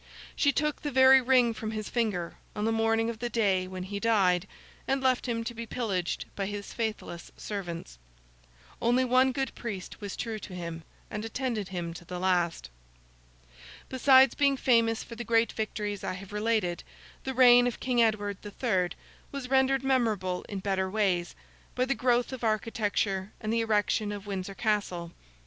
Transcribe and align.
She 0.35 0.51
took 0.51 0.81
the 0.81 0.89
very 0.89 1.21
ring 1.21 1.53
from 1.53 1.69
his 1.69 1.87
finger 1.87 2.33
on 2.55 2.65
the 2.65 2.71
morning 2.71 3.07
of 3.07 3.19
the 3.19 3.29
day 3.29 3.67
when 3.67 3.83
he 3.83 3.99
died, 3.99 4.47
and 4.87 4.99
left 4.99 5.27
him 5.27 5.43
to 5.43 5.53
be 5.53 5.67
pillaged 5.67 6.25
by 6.35 6.47
his 6.47 6.73
faithless 6.73 7.31
servants. 7.37 7.99
Only 8.81 9.05
one 9.05 9.31
good 9.31 9.53
priest 9.53 10.01
was 10.01 10.15
true 10.15 10.39
to 10.39 10.55
him, 10.55 10.81
and 11.11 11.23
attended 11.23 11.67
him 11.67 11.93
to 11.93 12.03
the 12.03 12.17
last. 12.19 12.71
Besides 13.89 14.33
being 14.33 14.57
famous 14.57 15.03
for 15.03 15.13
the 15.13 15.23
great 15.23 15.51
victories 15.51 16.03
I 16.03 16.13
have 16.13 16.33
related, 16.33 16.83
the 17.23 17.35
reign 17.35 17.67
of 17.67 17.79
King 17.79 18.01
Edward 18.01 18.39
the 18.41 18.49
Third 18.49 18.95
was 19.31 19.51
rendered 19.51 19.83
memorable 19.83 20.41
in 20.49 20.61
better 20.61 20.89
ways, 20.89 21.35
by 21.75 21.85
the 21.85 21.93
growth 21.93 22.33
of 22.33 22.43
architecture 22.43 23.33
and 23.39 23.53
the 23.53 23.61
erection 23.61 24.11
of 24.11 24.25
Windsor 24.25 24.55
Castle. 24.55 25.11